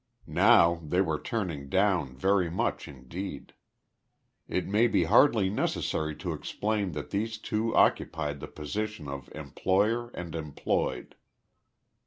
[0.25, 3.53] Now they were turning down very much indeed.
[4.47, 10.09] It may be hardly necessary to explain that these two occupied the position of employer
[10.15, 11.13] and employed.